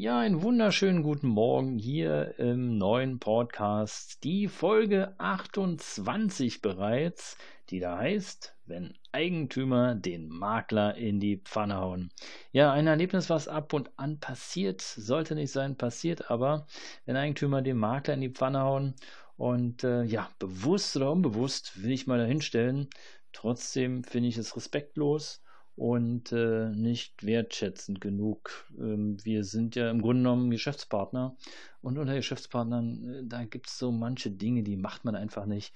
Ja, 0.00 0.18
einen 0.18 0.40
wunderschönen 0.40 1.02
guten 1.02 1.28
Morgen 1.28 1.76
hier 1.76 2.38
im 2.38 2.78
neuen 2.78 3.18
Podcast, 3.18 4.24
die 4.24 4.48
Folge 4.48 5.14
28 5.18 6.62
bereits, 6.62 7.36
die 7.68 7.80
da 7.80 7.98
heißt, 7.98 8.56
wenn 8.64 8.94
Eigentümer 9.12 9.94
den 9.94 10.30
Makler 10.30 10.94
in 10.94 11.20
die 11.20 11.36
Pfanne 11.36 11.76
hauen. 11.76 12.10
Ja, 12.50 12.72
ein 12.72 12.86
Erlebnis, 12.86 13.28
was 13.28 13.46
ab 13.46 13.74
und 13.74 13.90
an 13.98 14.18
passiert, 14.20 14.80
sollte 14.80 15.34
nicht 15.34 15.52
sein, 15.52 15.76
passiert 15.76 16.30
aber, 16.30 16.66
wenn 17.04 17.16
Eigentümer 17.16 17.60
den 17.60 17.76
Makler 17.76 18.14
in 18.14 18.22
die 18.22 18.30
Pfanne 18.30 18.60
hauen 18.60 18.94
und 19.36 19.84
äh, 19.84 20.04
ja, 20.04 20.30
bewusst 20.38 20.96
oder 20.96 21.12
unbewusst 21.12 21.82
will 21.82 21.92
ich 21.92 22.06
mal 22.06 22.18
dahinstellen, 22.18 22.88
trotzdem 23.34 24.02
finde 24.02 24.30
ich 24.30 24.38
es 24.38 24.56
respektlos 24.56 25.42
und 25.80 26.30
äh, 26.32 26.68
nicht 26.68 27.24
wertschätzend 27.24 28.02
genug. 28.02 28.66
Ähm, 28.78 29.16
wir 29.24 29.44
sind 29.44 29.76
ja 29.76 29.90
im 29.90 30.02
Grunde 30.02 30.24
genommen 30.24 30.50
Geschäftspartner 30.50 31.36
und 31.80 31.96
unter 31.96 32.14
Geschäftspartnern, 32.14 33.08
äh, 33.08 33.22
da 33.24 33.44
gibt 33.44 33.66
es 33.66 33.78
so 33.78 33.90
manche 33.90 34.30
Dinge, 34.30 34.62
die 34.62 34.76
macht 34.76 35.06
man 35.06 35.16
einfach 35.16 35.46
nicht. 35.46 35.72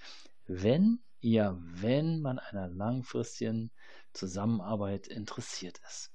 Wenn, 0.47 0.99
ja, 1.23 1.59
wenn 1.59 2.21
man 2.21 2.39
einer 2.39 2.69
langfristigen 2.69 3.71
Zusammenarbeit 4.13 5.07
interessiert 5.07 5.81
ist. 5.89 6.13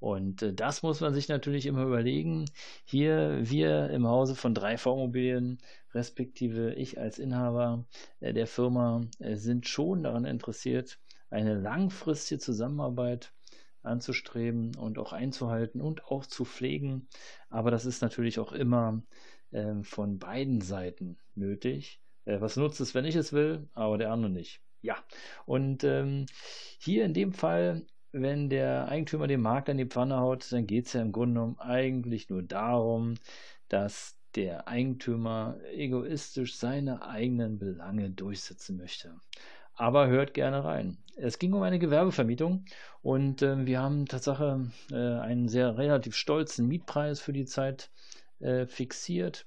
Und 0.00 0.42
äh, 0.42 0.52
das 0.52 0.82
muss 0.82 1.00
man 1.00 1.14
sich 1.14 1.28
natürlich 1.28 1.64
immer 1.64 1.84
überlegen. 1.84 2.44
Hier, 2.84 3.38
wir 3.40 3.88
im 3.88 4.06
Hause 4.06 4.34
von 4.34 4.54
3V 4.54 4.92
Immobilien, 4.92 5.60
respektive 5.94 6.74
ich 6.74 7.00
als 7.00 7.18
Inhaber 7.18 7.86
äh, 8.20 8.34
der 8.34 8.46
Firma, 8.46 9.00
äh, 9.18 9.36
sind 9.36 9.66
schon 9.66 10.02
daran 10.02 10.26
interessiert, 10.26 10.98
eine 11.30 11.54
langfristige 11.54 12.40
Zusammenarbeit 12.40 13.32
anzustreben 13.82 14.76
und 14.76 14.98
auch 14.98 15.12
einzuhalten 15.12 15.80
und 15.80 16.04
auch 16.04 16.26
zu 16.26 16.44
pflegen. 16.44 17.08
Aber 17.48 17.70
das 17.70 17.86
ist 17.86 18.02
natürlich 18.02 18.38
auch 18.38 18.52
immer 18.52 19.02
äh, 19.52 19.82
von 19.82 20.18
beiden 20.18 20.60
Seiten 20.60 21.18
nötig. 21.34 22.00
Äh, 22.24 22.40
was 22.40 22.56
nutzt 22.56 22.80
es, 22.80 22.94
wenn 22.94 23.04
ich 23.04 23.16
es 23.16 23.32
will, 23.32 23.68
aber 23.72 23.98
der 23.98 24.12
andere 24.12 24.30
nicht. 24.30 24.60
Ja, 24.82 24.96
und 25.46 25.84
ähm, 25.84 26.26
hier 26.78 27.04
in 27.04 27.14
dem 27.14 27.32
Fall, 27.32 27.86
wenn 28.12 28.48
der 28.48 28.88
Eigentümer 28.88 29.26
den 29.26 29.40
Makler 29.40 29.72
in 29.72 29.78
die 29.78 29.86
Pfanne 29.86 30.18
haut, 30.18 30.50
dann 30.52 30.66
geht 30.66 30.86
es 30.86 30.94
ja 30.94 31.02
im 31.02 31.12
Grunde 31.12 31.34
genommen 31.34 31.58
eigentlich 31.58 32.28
nur 32.28 32.42
darum, 32.42 33.14
dass 33.68 34.18
der 34.34 34.68
Eigentümer 34.68 35.58
egoistisch 35.72 36.56
seine 36.56 37.02
eigenen 37.02 37.58
Belange 37.58 38.10
durchsetzen 38.10 38.76
möchte 38.76 39.14
aber 39.80 40.08
hört 40.08 40.34
gerne 40.34 40.62
rein. 40.62 40.98
Es 41.16 41.38
ging 41.38 41.52
um 41.54 41.62
eine 41.62 41.78
Gewerbevermietung 41.78 42.64
und 43.02 43.42
äh, 43.42 43.66
wir 43.66 43.80
haben 43.80 44.06
Tatsache 44.06 44.70
äh, 44.90 44.94
einen 44.94 45.48
sehr 45.48 45.78
relativ 45.78 46.14
stolzen 46.14 46.68
Mietpreis 46.68 47.20
für 47.20 47.32
die 47.32 47.46
Zeit 47.46 47.90
äh, 48.40 48.66
fixiert. 48.66 49.46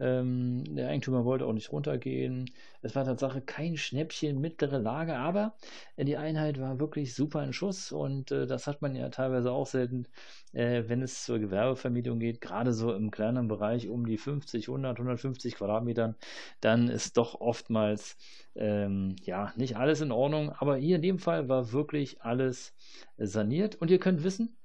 Ähm, 0.00 0.64
der 0.74 0.88
Eigentümer 0.88 1.24
wollte 1.24 1.46
auch 1.46 1.52
nicht 1.52 1.70
runtergehen. 1.70 2.50
Es 2.82 2.94
war 2.96 3.04
Tatsache 3.04 3.40
kein 3.40 3.76
Schnäppchen, 3.76 4.40
mittlere 4.40 4.78
Lage, 4.78 5.16
aber 5.16 5.54
die 5.96 6.16
Einheit 6.16 6.60
war 6.60 6.80
wirklich 6.80 7.14
super 7.14 7.44
in 7.44 7.52
Schuss 7.52 7.92
und 7.92 8.32
äh, 8.32 8.46
das 8.46 8.66
hat 8.66 8.82
man 8.82 8.96
ja 8.96 9.08
teilweise 9.08 9.52
auch 9.52 9.66
selten, 9.66 10.06
äh, 10.52 10.82
wenn 10.88 11.00
es 11.00 11.24
zur 11.24 11.38
Gewerbevermietung 11.38 12.18
geht, 12.18 12.40
gerade 12.40 12.72
so 12.72 12.92
im 12.92 13.10
kleinen 13.10 13.46
Bereich 13.48 13.88
um 13.88 14.04
die 14.04 14.18
50, 14.18 14.68
100, 14.68 14.98
150 14.98 15.54
Quadratmetern, 15.54 16.16
dann 16.60 16.88
ist 16.88 17.16
doch 17.16 17.40
oftmals 17.40 18.16
ähm, 18.56 19.16
ja 19.22 19.52
nicht 19.56 19.76
alles 19.76 20.00
in 20.00 20.12
Ordnung, 20.12 20.50
aber 20.50 20.76
hier 20.76 20.96
in 20.96 21.02
dem 21.02 21.18
Fall 21.18 21.48
war 21.48 21.72
wirklich 21.72 22.20
alles 22.22 22.74
saniert 23.16 23.76
und 23.76 23.90
ihr 23.90 23.98
könnt 24.00 24.24
wissen, 24.24 24.56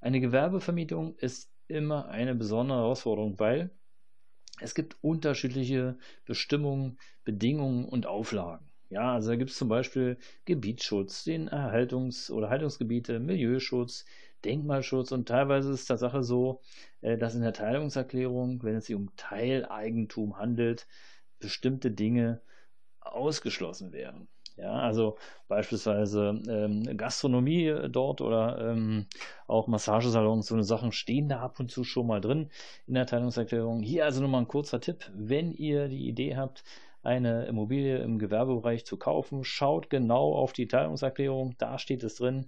eine 0.00 0.20
Gewerbevermietung 0.20 1.14
ist 1.18 1.51
immer 1.68 2.08
eine 2.08 2.34
besondere 2.34 2.78
Herausforderung, 2.78 3.38
weil 3.38 3.70
es 4.60 4.74
gibt 4.74 4.96
unterschiedliche 5.02 5.98
Bestimmungen, 6.24 6.98
Bedingungen 7.24 7.84
und 7.84 8.06
Auflagen. 8.06 8.70
Ja, 8.90 9.14
also 9.14 9.30
da 9.30 9.36
gibt 9.36 9.50
es 9.50 9.56
zum 9.56 9.68
Beispiel 9.68 10.18
Gebietsschutz, 10.44 11.24
den 11.24 11.48
Erhaltungs- 11.48 12.30
oder 12.30 12.50
Haltungsgebiete, 12.50 13.20
Milieuschutz, 13.20 14.04
Denkmalschutz 14.44 15.12
und 15.12 15.26
teilweise 15.26 15.70
ist 15.72 15.80
es 15.80 15.86
Tatsache 15.86 16.22
so, 16.22 16.60
äh, 17.00 17.16
dass 17.16 17.34
in 17.34 17.42
der 17.42 17.54
Teilungserklärung, 17.54 18.62
wenn 18.62 18.76
es 18.76 18.86
sich 18.86 18.96
um 18.96 19.14
Teileigentum 19.16 20.36
handelt, 20.36 20.86
bestimmte 21.38 21.90
Dinge 21.90 22.42
ausgeschlossen 23.00 23.92
werden. 23.92 24.28
Ja, 24.62 24.74
also 24.74 25.16
beispielsweise 25.48 26.40
ähm, 26.48 26.96
Gastronomie 26.96 27.66
äh, 27.66 27.90
dort 27.90 28.20
oder 28.20 28.70
ähm, 28.70 29.06
auch 29.48 29.66
Massagesalons, 29.66 30.46
so 30.46 30.54
eine 30.54 30.62
Sachen 30.62 30.92
stehen 30.92 31.28
da 31.28 31.40
ab 31.40 31.58
und 31.58 31.68
zu 31.68 31.82
schon 31.82 32.06
mal 32.06 32.20
drin 32.20 32.48
in 32.86 32.94
der 32.94 33.06
Teilungserklärung. 33.06 33.80
Hier 33.82 34.04
also 34.04 34.22
nochmal 34.22 34.42
ein 34.42 34.48
kurzer 34.48 34.80
Tipp, 34.80 35.10
wenn 35.16 35.52
ihr 35.52 35.88
die 35.88 36.06
Idee 36.06 36.36
habt, 36.36 36.62
eine 37.02 37.46
Immobilie 37.46 37.98
im 37.98 38.20
Gewerbebereich 38.20 38.86
zu 38.86 38.96
kaufen, 38.96 39.42
schaut 39.42 39.90
genau 39.90 40.32
auf 40.32 40.52
die 40.52 40.68
Teilungserklärung, 40.68 41.56
da 41.58 41.80
steht 41.80 42.04
es 42.04 42.14
drin, 42.14 42.46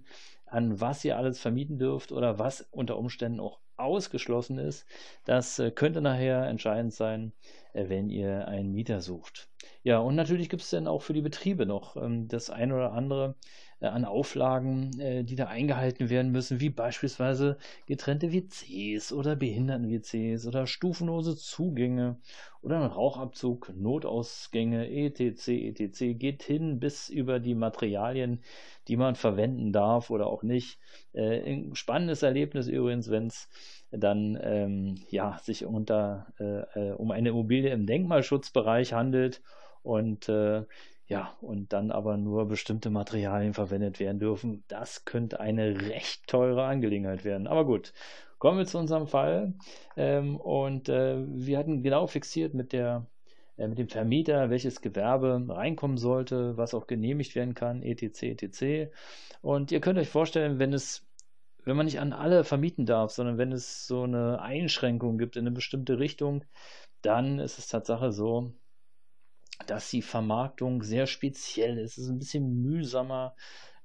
an 0.55 0.79
was 0.79 1.03
ihr 1.03 1.17
alles 1.17 1.39
vermieten 1.39 1.77
dürft 1.77 2.11
oder 2.11 2.39
was 2.39 2.61
unter 2.71 2.97
Umständen 2.97 3.39
auch 3.39 3.59
ausgeschlossen 3.77 4.57
ist. 4.57 4.85
Das 5.25 5.59
äh, 5.59 5.71
könnte 5.71 6.01
nachher 6.01 6.47
entscheidend 6.47 6.93
sein, 6.93 7.33
äh, 7.73 7.89
wenn 7.89 8.09
ihr 8.09 8.47
einen 8.47 8.71
Mieter 8.71 9.01
sucht. 9.01 9.49
Ja, 9.83 9.99
und 9.99 10.15
natürlich 10.15 10.49
gibt 10.49 10.63
es 10.63 10.69
dann 10.69 10.87
auch 10.87 11.01
für 11.01 11.13
die 11.13 11.21
Betriebe 11.21 11.65
noch 11.65 11.95
ähm, 11.97 12.27
das 12.27 12.49
eine 12.49 12.75
oder 12.75 12.93
andere 12.93 13.35
äh, 13.81 13.87
an 13.87 14.05
Auflagen, 14.05 14.91
die 15.25 15.35
da 15.35 15.47
eingehalten 15.47 16.09
werden 16.09 16.31
müssen, 16.31 16.59
wie 16.59 16.69
beispielsweise 16.69 17.57
getrennte 17.85 18.31
WCs 18.31 19.11
oder 19.11 19.35
Behinderten-WCs 19.35 20.47
oder 20.47 20.65
stufenlose 20.65 21.35
Zugänge 21.35 22.17
oder 22.61 22.79
ein 22.79 22.89
Rauchabzug, 22.89 23.73
Notausgänge, 23.75 24.89
etc., 24.89 25.49
etc. 25.49 26.17
geht 26.17 26.43
hin 26.43 26.79
bis 26.79 27.09
über 27.09 27.39
die 27.39 27.53
Materialien, 27.53 28.41
die 28.87 28.97
man 28.97 29.15
verwenden 29.15 29.71
darf 29.71 30.09
oder 30.09 30.27
auch 30.27 30.41
nicht. 30.45 30.79
Äh, 31.13 31.51
ein 31.51 31.75
spannendes 31.75 32.23
Erlebnis 32.23 32.67
übrigens, 32.67 33.09
wenn 33.09 33.27
es 33.27 33.49
dann 33.91 34.37
ähm, 34.41 34.95
ja, 35.09 35.37
sich 35.43 35.65
unter, 35.65 36.27
äh, 36.39 36.89
äh, 36.89 36.91
um 36.93 37.11
eine 37.11 37.29
Immobilie 37.29 37.71
im 37.71 37.85
Denkmalschutzbereich 37.85 38.93
handelt 38.93 39.41
und 39.83 40.29
äh, 40.29 40.63
ja, 41.07 41.35
und 41.41 41.71
dann 41.71 41.91
aber 41.91 42.17
nur 42.17 42.47
bestimmte 42.47 42.89
Materialien 42.89 43.53
verwendet 43.53 43.99
werden 43.99 44.19
dürfen. 44.19 44.63
Das 44.67 45.05
könnte 45.05 45.39
eine 45.39 45.79
recht 45.81 46.27
teure 46.27 46.65
Angelegenheit 46.65 47.23
werden. 47.23 47.47
Aber 47.47 47.65
gut, 47.65 47.93
kommen 48.39 48.57
wir 48.57 48.65
zu 48.65 48.79
unserem 48.79 49.07
Fall. 49.07 49.53
Ähm, 49.95 50.37
und 50.37 50.89
äh, 50.89 51.17
wir 51.27 51.57
hatten 51.59 51.83
genau 51.83 52.07
fixiert 52.07 52.53
mit 52.55 52.73
der 52.73 53.05
mit 53.57 53.77
dem 53.77 53.89
Vermieter, 53.89 54.49
welches 54.49 54.81
Gewerbe 54.81 55.45
reinkommen 55.47 55.97
sollte, 55.97 56.57
was 56.57 56.73
auch 56.73 56.87
genehmigt 56.87 57.35
werden 57.35 57.53
kann, 57.53 57.81
etc. 57.83 58.23
etc. 58.23 58.91
Und 59.41 59.71
ihr 59.71 59.79
könnt 59.79 59.97
euch 59.99 60.09
vorstellen, 60.09 60.59
wenn 60.59 60.73
es 60.73 61.05
wenn 61.65 61.75
man 61.75 61.87
nicht 61.87 61.99
an 61.99 62.13
alle 62.13 62.43
vermieten 62.43 62.85
darf, 62.85 63.11
sondern 63.11 63.37
wenn 63.37 63.51
es 63.51 63.87
so 63.87 64.03
eine 64.03 64.39
Einschränkung 64.39 65.17
gibt 65.17 65.35
in 65.35 65.41
eine 65.41 65.51
bestimmte 65.51 65.97
Richtung, 65.97 66.43
dann 67.01 67.39
ist 67.39 67.57
es 67.57 67.67
Tatsache 67.67 68.11
so, 68.11 68.53
dass 69.67 69.89
die 69.89 70.01
Vermarktung 70.01 70.83
sehr 70.83 71.07
speziell 71.07 71.77
ist. 71.79 71.97
Es 71.97 72.05
ist 72.05 72.09
ein 72.09 72.19
bisschen 72.19 72.61
mühsamer, 72.61 73.35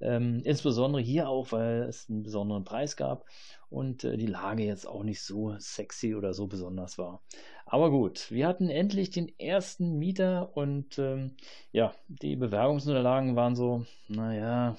ähm, 0.00 0.40
insbesondere 0.44 1.02
hier 1.02 1.28
auch, 1.28 1.52
weil 1.52 1.82
es 1.82 2.08
einen 2.08 2.22
besonderen 2.22 2.64
Preis 2.64 2.96
gab 2.96 3.26
und 3.68 4.04
äh, 4.04 4.16
die 4.16 4.26
Lage 4.26 4.64
jetzt 4.64 4.86
auch 4.86 5.02
nicht 5.02 5.22
so 5.22 5.54
sexy 5.58 6.14
oder 6.14 6.34
so 6.34 6.46
besonders 6.46 6.98
war. 6.98 7.22
Aber 7.66 7.90
gut, 7.90 8.30
wir 8.30 8.48
hatten 8.48 8.68
endlich 8.68 9.10
den 9.10 9.28
ersten 9.38 9.98
Mieter 9.98 10.56
und 10.56 10.98
ähm, 10.98 11.36
ja, 11.72 11.94
die 12.08 12.36
Bewerbungsunterlagen 12.36 13.36
waren 13.36 13.54
so, 13.54 13.84
naja, 14.08 14.76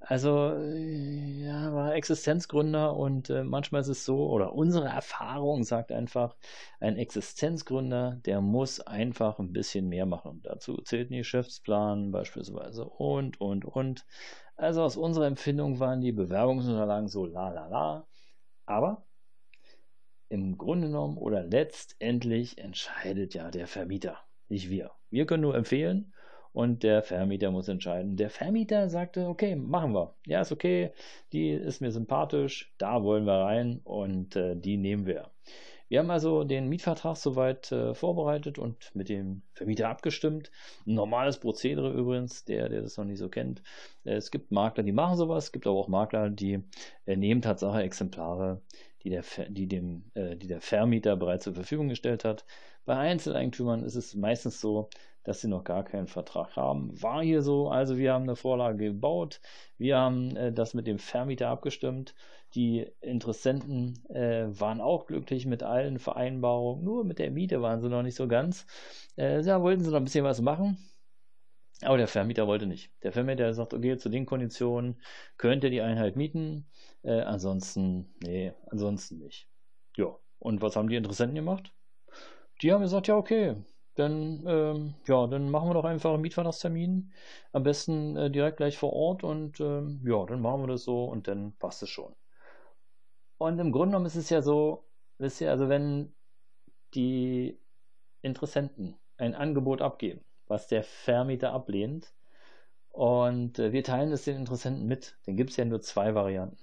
also, 0.00 0.54
äh, 0.54 1.44
ja, 1.44 1.74
war 1.74 1.94
Existenzgründer 1.94 2.96
und 2.96 3.28
äh, 3.30 3.44
manchmal 3.44 3.82
ist 3.82 3.88
es 3.88 4.04
so, 4.04 4.30
oder 4.30 4.54
unsere 4.54 4.88
Erfahrung 4.88 5.62
sagt 5.62 5.92
einfach, 5.92 6.36
ein 6.80 6.96
Existenzgründer, 6.96 8.18
der 8.24 8.40
muss 8.40 8.80
einfach 8.80 9.38
ein 9.38 9.52
bisschen 9.52 9.88
mehr 9.88 10.06
machen. 10.06 10.40
Dazu 10.42 10.78
zählt 10.78 11.10
ein 11.10 11.18
Geschäftsplan 11.18 12.12
beispielsweise 12.12 12.86
und, 12.86 13.40
und, 13.40 13.64
und. 13.64 14.06
Also 14.56 14.82
aus 14.82 14.96
unserer 14.96 15.26
Empfindung 15.26 15.80
waren 15.80 16.00
die 16.00 16.12
Bewerbungsunterlagen 16.12 17.08
so 17.08 17.26
la 17.26 17.50
la 17.50 17.66
la. 17.68 18.06
Aber 18.66 19.04
im 20.30 20.56
Grunde 20.56 20.88
genommen 20.88 21.18
oder 21.18 21.42
letztendlich 21.42 22.58
entscheidet 22.58 23.34
ja 23.34 23.50
der 23.50 23.66
Vermieter, 23.66 24.18
nicht 24.48 24.70
wir. 24.70 24.92
Wir 25.10 25.26
können 25.26 25.42
nur 25.42 25.56
empfehlen 25.56 26.14
und 26.52 26.82
der 26.82 27.02
Vermieter 27.02 27.50
muss 27.50 27.68
entscheiden. 27.68 28.16
Der 28.16 28.30
Vermieter 28.30 28.88
sagte, 28.88 29.28
okay, 29.28 29.56
machen 29.56 29.92
wir. 29.92 30.14
Ja, 30.26 30.40
ist 30.40 30.52
okay, 30.52 30.92
die 31.32 31.50
ist 31.50 31.80
mir 31.80 31.92
sympathisch, 31.92 32.72
da 32.78 33.02
wollen 33.02 33.24
wir 33.24 33.34
rein 33.44 33.80
und 33.84 34.36
äh, 34.36 34.56
die 34.56 34.76
nehmen 34.76 35.06
wir. 35.06 35.30
Wir 35.90 35.98
haben 35.98 36.10
also 36.10 36.44
den 36.44 36.68
Mietvertrag 36.68 37.16
soweit 37.16 37.72
äh, 37.72 37.94
vorbereitet 37.94 38.60
und 38.60 38.94
mit 38.94 39.08
dem 39.08 39.42
Vermieter 39.54 39.88
abgestimmt. 39.88 40.52
Ein 40.86 40.94
normales 40.94 41.38
Prozedere 41.38 41.92
übrigens, 41.92 42.44
der, 42.44 42.68
der 42.68 42.82
das 42.82 42.96
noch 42.96 43.04
nicht 43.04 43.18
so 43.18 43.28
kennt. 43.28 43.60
Äh, 44.04 44.14
es 44.14 44.30
gibt 44.30 44.52
Makler, 44.52 44.84
die 44.84 44.92
machen 44.92 45.16
sowas, 45.16 45.46
es 45.46 45.52
gibt 45.52 45.66
aber 45.66 45.76
auch 45.76 45.88
Makler, 45.88 46.30
die 46.30 46.62
äh, 47.06 47.16
nehmen 47.16 47.42
Tatsache 47.42 47.82
Exemplare, 47.82 48.62
die 49.02 49.10
der, 49.10 49.24
die, 49.48 49.66
dem, 49.66 50.04
äh, 50.14 50.36
die 50.36 50.46
der 50.46 50.60
Vermieter 50.60 51.16
bereits 51.16 51.42
zur 51.42 51.54
Verfügung 51.54 51.88
gestellt 51.88 52.24
hat. 52.24 52.44
Bei 52.84 52.96
Einzeleigentümern 52.96 53.82
ist 53.82 53.96
es 53.96 54.14
meistens 54.14 54.60
so, 54.60 54.90
dass 55.30 55.42
sie 55.42 55.48
noch 55.48 55.62
gar 55.62 55.84
keinen 55.84 56.08
Vertrag 56.08 56.56
haben. 56.56 56.90
War 57.00 57.22
hier 57.22 57.40
so, 57.40 57.68
also 57.68 57.96
wir 57.96 58.12
haben 58.12 58.24
eine 58.24 58.34
Vorlage 58.34 58.86
gebaut, 58.86 59.40
wir 59.78 59.96
haben 59.96 60.34
äh, 60.34 60.52
das 60.52 60.74
mit 60.74 60.88
dem 60.88 60.98
Vermieter 60.98 61.46
abgestimmt. 61.50 62.16
Die 62.56 62.90
Interessenten 63.00 64.04
äh, 64.08 64.48
waren 64.48 64.80
auch 64.80 65.06
glücklich 65.06 65.46
mit 65.46 65.62
allen 65.62 66.00
Vereinbarungen, 66.00 66.82
nur 66.82 67.04
mit 67.04 67.20
der 67.20 67.30
Miete 67.30 67.62
waren 67.62 67.80
sie 67.80 67.88
noch 67.88 68.02
nicht 68.02 68.16
so 68.16 68.26
ganz. 68.26 68.66
Äh, 69.14 69.42
da 69.42 69.62
wollten 69.62 69.84
sie 69.84 69.90
noch 69.92 69.98
ein 69.98 70.04
bisschen 70.04 70.24
was 70.24 70.40
machen. 70.40 70.78
Aber 71.82 71.96
der 71.96 72.08
Vermieter 72.08 72.48
wollte 72.48 72.66
nicht. 72.66 72.90
Der 73.04 73.12
Vermieter 73.12 73.54
sagt, 73.54 73.72
okay, 73.72 73.96
zu 73.98 74.08
den 74.08 74.26
Konditionen 74.26 75.00
könnt 75.36 75.62
ihr 75.62 75.70
die 75.70 75.80
Einheit 75.80 76.16
mieten. 76.16 76.68
Äh, 77.02 77.20
ansonsten, 77.20 78.12
nee, 78.20 78.52
ansonsten 78.66 79.18
nicht. 79.18 79.48
Ja. 79.96 80.08
Und 80.40 80.60
was 80.60 80.74
haben 80.74 80.88
die 80.88 80.96
Interessenten 80.96 81.36
gemacht? 81.36 81.72
Die 82.62 82.72
haben 82.72 82.82
gesagt, 82.82 83.06
ja, 83.06 83.16
okay, 83.16 83.54
dann, 84.00 84.44
ähm, 84.46 84.94
ja, 85.06 85.26
dann 85.26 85.50
machen 85.50 85.68
wir 85.68 85.74
doch 85.74 85.84
einfach 85.84 86.12
einen 86.12 86.22
Mietvertragstermin. 86.22 87.12
Am 87.52 87.62
besten 87.62 88.16
äh, 88.16 88.30
direkt 88.30 88.56
gleich 88.56 88.78
vor 88.78 88.92
Ort 88.92 89.22
und 89.24 89.60
ähm, 89.60 90.00
ja, 90.04 90.24
dann 90.26 90.40
machen 90.40 90.62
wir 90.62 90.68
das 90.68 90.84
so 90.84 91.04
und 91.04 91.28
dann 91.28 91.52
passt 91.58 91.82
es 91.82 91.90
schon. 91.90 92.14
Und 93.38 93.58
im 93.58 93.72
Grunde 93.72 93.88
genommen 93.88 94.06
ist 94.06 94.16
es 94.16 94.30
ja 94.30 94.42
so, 94.42 94.84
wisst 95.18 95.40
ihr, 95.40 95.50
also 95.50 95.68
wenn 95.68 96.12
die 96.94 97.58
Interessenten 98.22 98.96
ein 99.16 99.34
Angebot 99.34 99.82
abgeben, 99.82 100.20
was 100.46 100.66
der 100.66 100.82
Vermieter 100.82 101.52
ablehnt, 101.52 102.12
und 102.92 103.58
äh, 103.58 103.72
wir 103.72 103.84
teilen 103.84 104.12
es 104.12 104.24
den 104.24 104.36
Interessenten 104.36 104.86
mit, 104.86 105.16
dann 105.24 105.36
gibt 105.36 105.50
es 105.50 105.56
ja 105.56 105.64
nur 105.64 105.80
zwei 105.80 106.14
Varianten. 106.14 106.58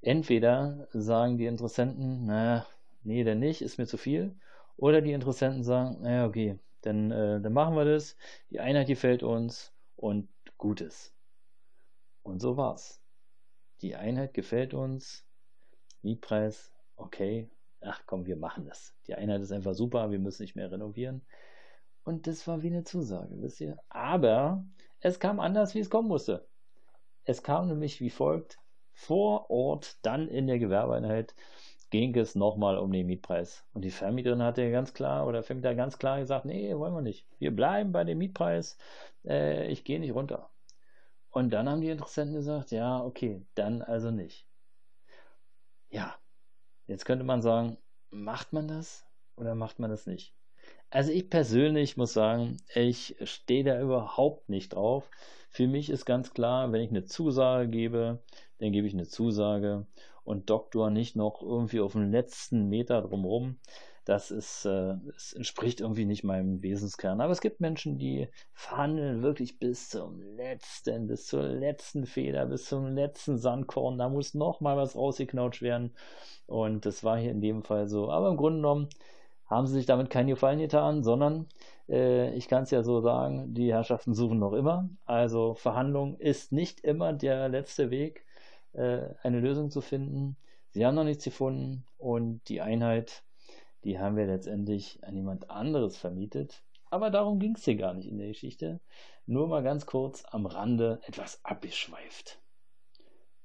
Entweder 0.00 0.88
sagen 0.92 1.38
die 1.38 1.46
Interessenten, 1.46 2.26
naja, 2.26 2.66
nee, 3.02 3.24
denn 3.24 3.38
nicht, 3.38 3.62
ist 3.62 3.78
mir 3.78 3.86
zu 3.86 3.96
viel. 3.96 4.36
Oder 4.76 5.00
die 5.00 5.12
Interessenten 5.12 5.62
sagen, 5.62 6.02
naja, 6.02 6.26
okay, 6.26 6.58
dann, 6.82 7.10
äh, 7.10 7.40
dann 7.40 7.52
machen 7.52 7.76
wir 7.76 7.84
das, 7.84 8.16
die 8.50 8.60
Einheit 8.60 8.88
gefällt 8.88 9.22
uns 9.22 9.72
und 9.96 10.28
Gutes. 10.58 11.14
Und 12.22 12.40
so 12.40 12.56
war's. 12.56 13.02
Die 13.82 13.96
Einheit 13.96 14.34
gefällt 14.34 14.72
uns, 14.72 15.26
Mietpreis, 16.02 16.72
okay, 16.96 17.50
ach 17.80 18.02
komm, 18.06 18.26
wir 18.26 18.36
machen 18.36 18.66
das. 18.66 18.94
Die 19.06 19.14
Einheit 19.14 19.42
ist 19.42 19.52
einfach 19.52 19.74
super, 19.74 20.10
wir 20.10 20.18
müssen 20.18 20.42
nicht 20.42 20.56
mehr 20.56 20.70
renovieren. 20.70 21.22
Und 22.04 22.26
das 22.26 22.46
war 22.46 22.62
wie 22.62 22.68
eine 22.68 22.84
Zusage, 22.84 23.40
wisst 23.40 23.60
ihr? 23.60 23.78
Aber 23.88 24.64
es 25.00 25.18
kam 25.18 25.40
anders, 25.40 25.74
wie 25.74 25.80
es 25.80 25.90
kommen 25.90 26.08
musste. 26.08 26.46
Es 27.24 27.42
kam 27.42 27.68
nämlich 27.68 28.00
wie 28.00 28.10
folgt: 28.10 28.58
vor 28.92 29.50
Ort, 29.50 29.98
dann 30.02 30.28
in 30.28 30.46
der 30.46 30.58
Gewerbeeinheit, 30.58 31.34
ging 31.90 32.16
es 32.16 32.34
nochmal 32.34 32.78
um 32.78 32.92
den 32.92 33.06
Mietpreis. 33.06 33.64
Und 33.72 33.82
die 33.84 33.90
Vermieterin 33.90 34.42
hatte 34.42 34.70
ganz 34.70 34.94
klar, 34.94 35.26
oder 35.26 35.42
Vermieter 35.42 35.74
ganz 35.74 35.98
klar 35.98 36.18
gesagt, 36.20 36.44
nee, 36.44 36.74
wollen 36.76 36.94
wir 36.94 37.02
nicht. 37.02 37.26
Wir 37.38 37.54
bleiben 37.54 37.92
bei 37.92 38.04
dem 38.04 38.18
Mietpreis, 38.18 38.78
äh, 39.24 39.68
ich 39.68 39.84
gehe 39.84 40.00
nicht 40.00 40.14
runter. 40.14 40.50
Und 41.30 41.50
dann 41.50 41.68
haben 41.68 41.80
die 41.80 41.90
Interessenten 41.90 42.34
gesagt, 42.34 42.70
ja, 42.70 43.02
okay, 43.02 43.42
dann 43.54 43.82
also 43.82 44.10
nicht. 44.10 44.46
Ja, 45.90 46.14
jetzt 46.86 47.04
könnte 47.04 47.24
man 47.24 47.42
sagen, 47.42 47.76
macht 48.10 48.52
man 48.52 48.68
das 48.68 49.04
oder 49.36 49.54
macht 49.54 49.78
man 49.78 49.90
das 49.90 50.06
nicht? 50.06 50.34
Also 50.90 51.10
ich 51.10 51.28
persönlich 51.28 51.96
muss 51.96 52.12
sagen, 52.12 52.58
ich 52.74 53.16
stehe 53.24 53.64
da 53.64 53.80
überhaupt 53.80 54.48
nicht 54.48 54.74
drauf. 54.74 55.10
Für 55.50 55.66
mich 55.66 55.90
ist 55.90 56.04
ganz 56.04 56.32
klar, 56.32 56.72
wenn 56.72 56.82
ich 56.82 56.90
eine 56.90 57.04
Zusage 57.04 57.68
gebe, 57.68 58.22
dann 58.58 58.72
gebe 58.72 58.86
ich 58.86 58.94
eine 58.94 59.06
Zusage 59.06 59.86
und 60.24 60.50
Doktor 60.50 60.90
nicht 60.90 61.16
noch 61.16 61.42
irgendwie 61.42 61.80
auf 61.80 61.92
den 61.92 62.10
letzten 62.10 62.68
Meter 62.68 63.02
drumherum. 63.02 63.58
Das 64.04 64.30
ist, 64.30 64.66
äh, 64.66 64.96
es 65.16 65.32
entspricht 65.32 65.80
irgendwie 65.80 66.04
nicht 66.04 66.24
meinem 66.24 66.62
Wesenskern. 66.62 67.22
Aber 67.22 67.32
es 67.32 67.40
gibt 67.40 67.60
Menschen, 67.60 67.98
die 67.98 68.28
verhandeln 68.52 69.22
wirklich 69.22 69.58
bis 69.58 69.88
zum 69.88 70.20
letzten, 70.36 71.06
bis 71.06 71.26
zur 71.26 71.42
letzten 71.42 72.04
Feder, 72.04 72.44
bis 72.46 72.66
zum 72.66 72.94
letzten 72.94 73.38
Sandkorn. 73.38 73.96
Da 73.96 74.10
muss 74.10 74.34
noch 74.34 74.60
mal 74.60 74.76
was 74.76 74.94
rausgeknautscht 74.94 75.62
werden. 75.62 75.92
Und 76.46 76.84
das 76.84 77.02
war 77.02 77.18
hier 77.18 77.30
in 77.30 77.40
dem 77.40 77.62
Fall 77.62 77.88
so. 77.88 78.10
Aber 78.10 78.28
im 78.28 78.36
Grunde 78.36 78.58
genommen 78.58 78.88
haben 79.46 79.66
sie 79.66 79.74
sich 79.74 79.86
damit 79.86 80.10
keinen 80.10 80.28
Gefallen 80.28 80.58
getan, 80.58 81.02
sondern 81.02 81.46
äh, 81.88 82.34
ich 82.34 82.48
kann 82.48 82.64
es 82.64 82.70
ja 82.70 82.82
so 82.82 83.00
sagen, 83.00 83.54
die 83.54 83.72
Herrschaften 83.72 84.14
suchen 84.14 84.38
noch 84.38 84.52
immer. 84.52 84.90
Also 85.06 85.54
Verhandlung 85.54 86.18
ist 86.18 86.52
nicht 86.52 86.80
immer 86.80 87.14
der 87.14 87.48
letzte 87.48 87.90
Weg 87.90 88.24
eine 88.74 89.40
Lösung 89.40 89.70
zu 89.70 89.80
finden. 89.80 90.36
Sie 90.70 90.84
haben 90.84 90.96
noch 90.96 91.04
nichts 91.04 91.24
gefunden 91.24 91.86
und 91.96 92.48
die 92.48 92.60
Einheit, 92.60 93.22
die 93.84 93.98
haben 93.98 94.16
wir 94.16 94.26
letztendlich 94.26 94.98
an 95.04 95.14
jemand 95.14 95.50
anderes 95.50 95.96
vermietet. 95.96 96.64
Aber 96.90 97.10
darum 97.10 97.38
ging 97.38 97.54
es 97.54 97.64
hier 97.64 97.76
gar 97.76 97.94
nicht 97.94 98.08
in 98.08 98.18
der 98.18 98.28
Geschichte. 98.28 98.80
Nur 99.26 99.48
mal 99.48 99.62
ganz 99.62 99.86
kurz 99.86 100.24
am 100.26 100.46
Rande 100.46 101.00
etwas 101.06 101.44
abgeschweift. 101.44 102.40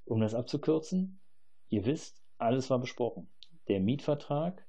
Um 0.06 0.22
das 0.22 0.34
abzukürzen, 0.34 1.20
ihr 1.70 1.86
wisst, 1.86 2.22
alles 2.38 2.70
war 2.70 2.80
besprochen. 2.80 3.30
Der 3.68 3.80
Mietvertrag 3.80 4.66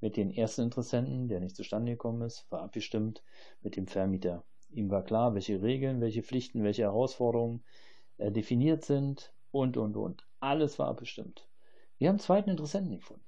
mit 0.00 0.16
den 0.16 0.30
ersten 0.30 0.62
Interessenten, 0.62 1.28
der 1.28 1.40
nicht 1.40 1.56
zustande 1.56 1.92
gekommen 1.92 2.22
ist, 2.22 2.46
war 2.50 2.62
abgestimmt 2.62 3.22
mit 3.62 3.76
dem 3.76 3.86
Vermieter. 3.86 4.44
Ihm 4.70 4.90
war 4.90 5.04
klar, 5.04 5.34
welche 5.34 5.62
Regeln, 5.62 6.00
welche 6.00 6.22
Pflichten, 6.22 6.62
welche 6.64 6.82
Herausforderungen 6.82 7.64
äh, 8.18 8.30
definiert 8.30 8.84
sind 8.84 9.32
und, 9.52 9.76
und, 9.76 9.96
und. 9.96 10.26
Alles 10.40 10.78
war 10.78 10.88
abgestimmt. 10.88 11.48
Wir 11.98 12.08
haben 12.08 12.14
einen 12.14 12.20
zweiten 12.20 12.50
Interessenten 12.50 12.96
gefunden. 12.96 13.24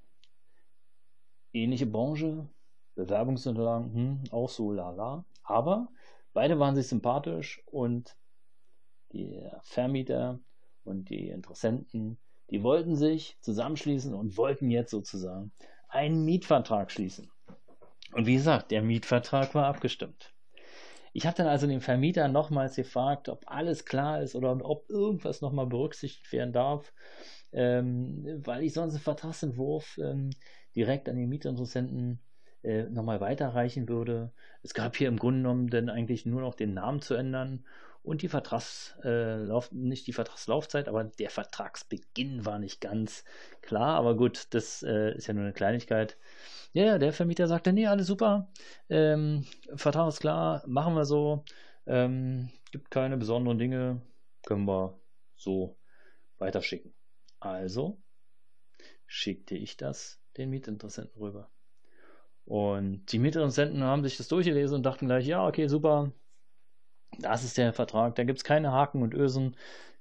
Ähnliche 1.52 1.86
Branche, 1.86 2.48
Bewerbungsunterlagen, 2.96 3.94
hm, 3.94 4.24
auch 4.32 4.48
so 4.48 4.72
lala. 4.72 5.24
Aber 5.44 5.88
beide 6.32 6.58
waren 6.58 6.74
sich 6.74 6.88
sympathisch 6.88 7.62
und 7.66 8.16
der 9.12 9.60
Vermieter 9.62 10.40
und 10.82 11.08
die 11.10 11.28
Interessenten, 11.28 12.19
die 12.50 12.62
wollten 12.62 12.96
sich 12.96 13.38
zusammenschließen 13.40 14.12
und 14.12 14.36
wollten 14.36 14.70
jetzt 14.70 14.90
sozusagen 14.90 15.52
einen 15.88 16.24
Mietvertrag 16.24 16.90
schließen. 16.90 17.31
Und 18.12 18.26
wie 18.26 18.34
gesagt, 18.34 18.70
der 18.70 18.82
Mietvertrag 18.82 19.54
war 19.54 19.66
abgestimmt. 19.66 20.33
Ich 21.16 21.26
habe 21.26 21.36
dann 21.36 21.46
also 21.46 21.68
den 21.68 21.80
Vermieter 21.80 22.26
nochmals 22.26 22.74
gefragt, 22.74 23.28
ob 23.28 23.44
alles 23.46 23.84
klar 23.84 24.20
ist 24.20 24.34
oder 24.34 24.58
ob 24.64 24.90
irgendwas 24.90 25.40
nochmal 25.40 25.66
berücksichtigt 25.66 26.32
werden 26.32 26.52
darf, 26.52 26.92
ähm, 27.52 28.42
weil 28.44 28.64
ich 28.64 28.72
sonst 28.74 28.94
einen 28.94 29.02
Vertragsentwurf 29.02 29.96
ähm, 29.98 30.30
direkt 30.74 31.08
an 31.08 31.14
den 31.16 31.28
Mietinteressenten 31.28 32.18
äh, 32.64 32.82
nochmal 32.90 33.20
weiterreichen 33.20 33.88
würde. 33.88 34.32
Es 34.64 34.74
gab 34.74 34.96
hier 34.96 35.06
im 35.06 35.16
Grunde 35.16 35.38
genommen 35.38 35.68
dann 35.68 35.88
eigentlich 35.88 36.26
nur 36.26 36.40
noch 36.40 36.56
den 36.56 36.74
Namen 36.74 37.00
zu 37.00 37.14
ändern 37.14 37.64
und 38.05 38.20
die 38.20 38.29
Vertragslauf, 38.29 39.73
äh, 39.73 39.75
nicht 39.75 40.06
die 40.06 40.13
Vertragslaufzeit, 40.13 40.89
aber 40.89 41.05
der 41.05 41.31
Vertragsbeginn 41.31 42.44
war 42.44 42.58
nicht 42.58 42.81
ganz 42.82 43.25
klar. 43.63 43.96
Aber 43.96 44.15
gut, 44.15 44.46
das 44.51 44.82
äh, 44.82 45.17
ist 45.17 45.27
ja 45.27 45.32
nur 45.32 45.44
eine 45.44 45.55
Kleinigkeit. 45.55 46.19
Ja, 46.75 46.84
ja, 46.84 46.99
der 46.99 47.15
Vermieter 47.15 47.49
sagte, 47.49 47.73
nee, 47.73 47.87
alles 47.87 48.06
super, 48.06 48.51
ähm, 48.91 49.46
Vertrag 49.75 50.08
ist 50.08 50.20
klar, 50.20 50.63
machen 50.67 50.94
wir 50.94 51.06
so, 51.06 51.44
ähm, 51.87 52.51
gibt 52.73 52.91
keine 52.91 53.17
besonderen 53.17 53.58
Dinge, 53.58 54.03
können 54.44 54.67
wir 54.67 54.99
so 55.37 55.79
weiterschicken. 56.39 56.93
Also 57.41 58.03
schickte 59.06 59.56
ich 59.56 59.77
das 59.79 60.20
den 60.37 60.51
Mietinteressenten 60.51 61.19
rüber. 61.23 61.49
Und 62.44 63.06
die 63.13 63.19
Mietinteressenten 63.19 63.82
haben 63.82 64.03
sich 64.03 64.19
das 64.19 64.29
durchgelesen 64.29 64.77
und 64.77 64.82
dachten 64.82 65.06
gleich, 65.06 65.27
ja, 65.27 65.46
okay, 65.46 65.69
super, 65.69 66.13
das 67.18 67.44
ist 67.44 67.58
der 67.58 67.72
Vertrag, 67.72 68.14
da 68.16 68.24
gibt 68.24 68.38
es 68.38 68.44
keine 68.44 68.72
Haken 68.72 69.02
und 69.02 69.14
Ösen, 69.14 69.56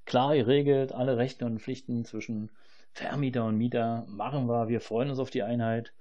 klar 0.05 0.36
geregelt, 0.36 0.91
alle 0.91 1.17
Rechte 1.17 1.46
und 1.46 1.60
Pflichten 1.60 2.05
zwischen 2.05 2.51
Vermieter 2.93 3.46
und 3.46 3.58
Mieter 3.58 4.05
machen 4.08 4.48
wir, 4.48 4.67
wir 4.67 4.82
freuen 4.82 5.10
uns 5.10 5.20
auf 5.20 5.32
die 5.32 5.43
Einheit. 5.43 5.93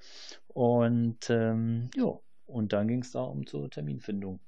Und 0.49 1.31
ähm, 1.31 1.91
ja, 1.97 2.19
und 2.47 2.73
dann 2.73 2.89
ging 2.89 3.01
es 3.01 3.13
darum 3.13 3.47
zur 3.47 3.71
Terminfindung. 3.71 4.41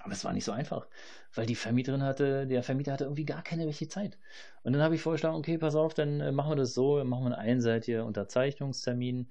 Aber 0.00 0.12
es 0.12 0.22
war 0.22 0.34
nicht 0.34 0.44
so 0.44 0.52
einfach, 0.52 0.86
weil 1.32 1.46
die 1.46 1.54
Vermieterin 1.54 2.02
hatte, 2.02 2.46
der 2.46 2.62
Vermieter 2.62 2.92
hatte 2.92 3.04
irgendwie 3.04 3.24
gar 3.24 3.42
keine 3.42 3.64
welche 3.64 3.88
Zeit. 3.88 4.18
Und 4.62 4.74
dann 4.74 4.82
habe 4.82 4.94
ich 4.94 5.00
vorgeschlagen, 5.00 5.36
okay, 5.36 5.56
pass 5.56 5.74
auf, 5.74 5.94
dann 5.94 6.20
äh, 6.20 6.30
machen 6.30 6.50
wir 6.50 6.56
das 6.56 6.74
so, 6.74 7.02
machen 7.04 7.24
wir 7.24 7.38
einen 7.38 7.48
einseitigen 7.48 8.02
Unterzeichnungstermin 8.02 9.28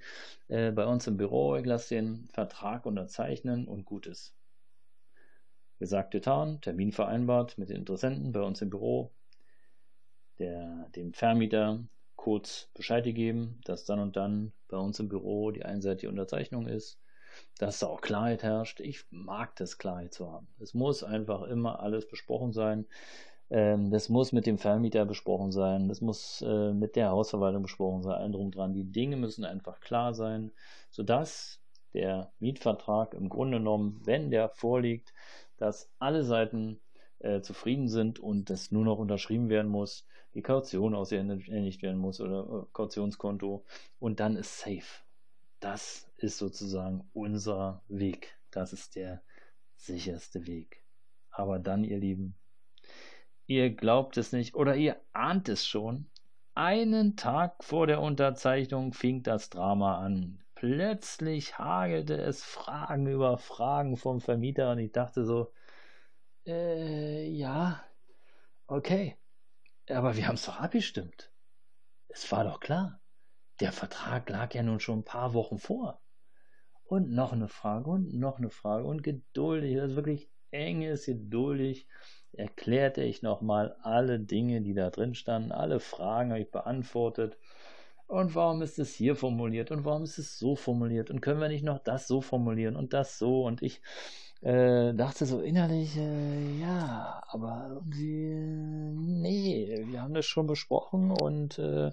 äh, 0.48 0.72
bei 0.72 0.86
uns 0.86 1.06
im 1.06 1.18
Büro, 1.18 1.56
ich 1.58 1.66
lasse 1.66 1.94
den 1.94 2.28
Vertrag 2.34 2.88
unterzeichnen 2.88 3.68
und 3.68 3.86
gut 3.86 4.08
ist. 4.08 4.34
Gesagt, 5.84 6.12
getan, 6.12 6.62
Termin 6.62 6.92
vereinbart 6.92 7.58
mit 7.58 7.70
den 7.70 7.78
Interessenten 7.78 8.32
bei 8.32 8.42
uns 8.42 8.62
im 8.62 8.70
Büro, 8.70 9.12
der, 10.40 10.90
dem 10.96 11.14
Vermieter 11.14 11.84
kurz 12.16 12.70
Bescheid 12.74 13.04
gegeben, 13.04 13.60
dass 13.66 13.86
dann 13.86 14.00
und 14.00 14.16
dann 14.16 14.54
bei 14.68 14.78
uns 14.78 15.00
im 15.00 15.10
Büro 15.10 15.52
die 15.52 15.66
einseitige 15.66 16.10
Unterzeichnung 16.10 16.68
ist 16.68 17.00
dass 17.60 17.80
da 17.80 17.88
auch 17.88 18.02
Klarheit 18.02 18.44
herrscht. 18.44 18.80
Ich 18.80 19.06
mag 19.10 19.56
das, 19.56 19.78
Klarheit 19.78 20.14
zu 20.14 20.32
haben. 20.32 20.48
Es 20.60 20.74
muss 20.74 21.04
einfach 21.04 21.44
immer 21.44 21.80
alles 21.80 22.08
besprochen 22.08 22.54
sein. 22.54 22.86
Ähm, 23.50 23.92
das 23.92 24.10
muss 24.10 24.32
mit 24.32 24.46
dem 24.46 24.58
Vermieter 24.58 25.06
besprochen 25.06 25.52
sein. 25.52 25.88
Das 25.88 26.02
muss 26.02 26.44
äh, 26.48 26.74
mit 26.74 26.96
der 26.96 27.12
Hausverwaltung 27.12 27.64
besprochen 27.64 28.04
sein. 28.04 28.14
Allen 28.14 28.32
drum 28.32 28.52
dran. 28.52 28.74
Die 28.74 28.92
Dinge 28.92 29.18
müssen 29.18 29.46
einfach 29.46 29.80
klar 29.80 30.14
sein, 30.14 30.52
sodass 30.90 31.60
der 31.94 32.32
Mietvertrag 32.40 33.14
im 33.14 33.30
Grunde 33.30 33.60
genommen, 33.60 34.02
wenn 34.04 34.32
der 34.32 34.50
vorliegt, 34.50 35.14
dass 35.64 35.90
alle 35.98 36.26
Seiten 36.26 36.82
äh, 37.20 37.40
zufrieden 37.40 37.88
sind 37.88 38.20
und 38.20 38.50
das 38.50 38.72
nur 38.72 38.84
noch 38.84 39.00
unterschrieben 39.00 39.48
werden 39.48 39.72
muss, 39.72 40.06
die 40.34 40.42
Kaution 40.42 40.94
ausgehändigt 40.94 41.82
werden 41.82 42.00
muss 42.00 42.20
oder 42.20 42.42
äh, 42.42 42.66
Kautionskonto 42.74 43.64
und 43.98 44.20
dann 44.20 44.36
ist 44.36 44.60
safe. 44.60 45.04
Das 45.62 46.12
ist 46.18 46.38
sozusagen 46.38 47.10
unser 47.14 47.82
Weg. 47.88 48.38
Das 48.52 48.74
ist 48.74 48.98
der 48.98 49.22
sicherste 49.78 50.46
Weg. 50.48 50.84
Aber 51.32 51.60
dann, 51.60 51.86
ihr 51.86 51.98
Lieben, 51.98 52.36
ihr 53.48 53.70
glaubt 53.70 54.18
es 54.18 54.34
nicht 54.34 54.56
oder 54.56 54.76
ihr 54.76 54.98
ahnt 55.14 55.48
es 55.48 55.66
schon. 55.66 56.08
Einen 56.56 57.16
Tag 57.16 57.64
vor 57.64 57.88
der 57.88 58.02
Unterzeichnung 58.02 58.92
fing 58.92 59.24
das 59.24 59.50
Drama 59.50 60.00
an. 60.00 60.43
Plötzlich 60.64 61.60
hagelte 61.60 62.16
es 62.16 62.42
Fragen 62.42 63.08
über 63.08 63.38
Fragen 63.38 63.98
vom 63.98 64.22
Vermieter 64.22 64.72
und 64.72 64.80
ich 64.80 64.94
dachte 64.94 65.26
so, 65.26 65.52
äh, 66.46 67.28
ja, 67.28 67.84
okay, 68.68 69.18
aber 69.90 70.16
wir 70.16 70.28
haben 70.28 70.36
es 70.36 70.46
doch 70.46 70.62
abgestimmt. 70.62 71.34
Es 72.08 72.32
war 72.32 72.46
doch 72.46 72.62
klar 72.62 73.02
der 73.60 73.72
Vertrag 73.72 74.30
lag 74.30 74.54
ja 74.54 74.64
nun 74.64 74.80
schon 74.80 75.00
ein 75.00 75.06
paar 75.06 75.34
Wochen 75.34 75.58
vor. 75.58 76.02
Und 76.84 77.12
noch 77.12 77.32
eine 77.32 77.48
Frage 77.48 77.90
und 77.90 78.14
noch 78.14 78.38
eine 78.38 78.50
Frage 78.50 78.86
und 78.86 79.04
geduldig, 79.04 79.78
das 79.78 79.92
ist 79.92 79.96
wirklich 79.96 80.30
enges, 80.52 81.06
geduldig, 81.06 81.88
erklärte 82.34 83.04
ich 83.04 83.22
nochmal 83.22 83.76
alle 83.82 84.20
Dinge, 84.20 84.62
die 84.62 84.74
da 84.74 84.90
drin 84.90 85.16
standen, 85.16 85.52
alle 85.52 85.80
Fragen 85.80 86.32
habe 86.32 86.42
ich 86.42 86.52
beantwortet. 86.52 87.38
Und 88.08 88.36
warum 88.36 88.62
ist 88.62 88.80
es 88.80 88.94
hier 88.94 89.16
formuliert 89.16 89.72
und 89.72 89.86
warum 89.86 90.04
ist 90.04 90.18
es 90.18 90.38
so 90.38 90.56
formuliert 90.56 91.10
und 91.10 91.22
können 91.22 91.40
wir 91.40 91.48
nicht 91.48 91.64
noch 91.64 91.80
das 91.80 92.08
so 92.08 92.22
formulieren 92.22 92.76
und 92.76 92.94
das 92.94 93.18
so 93.18 93.46
und 93.46 93.62
ich 93.62 93.82
äh, 94.44 94.94
dachte 94.94 95.26
so 95.26 95.40
innerlich, 95.40 95.96
äh, 95.96 96.60
ja, 96.60 97.24
aber 97.30 97.70
irgendwie, 97.76 98.36
nee, 98.36 99.86
wir 99.88 100.02
haben 100.02 100.14
das 100.14 100.26
schon 100.26 100.48
besprochen 100.48 101.12
und 101.12 101.60
äh, 101.60 101.92